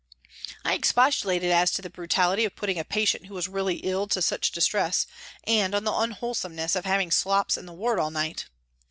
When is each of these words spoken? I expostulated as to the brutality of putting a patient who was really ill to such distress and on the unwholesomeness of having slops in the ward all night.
I 0.65 0.73
expostulated 0.73 1.51
as 1.51 1.69
to 1.73 1.81
the 1.83 1.89
brutality 1.91 2.43
of 2.43 2.55
putting 2.55 2.79
a 2.79 2.83
patient 2.83 3.27
who 3.27 3.35
was 3.35 3.47
really 3.47 3.75
ill 3.85 4.07
to 4.07 4.19
such 4.19 4.49
distress 4.49 5.05
and 5.43 5.75
on 5.75 5.83
the 5.83 5.93
unwholesomeness 5.93 6.75
of 6.75 6.85
having 6.85 7.11
slops 7.11 7.55
in 7.55 7.67
the 7.67 7.73
ward 7.73 7.99
all 7.99 8.09
night. 8.09 8.47